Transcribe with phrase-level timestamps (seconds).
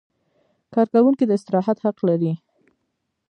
[0.73, 2.33] کارکوونکی د استراحت حق لري.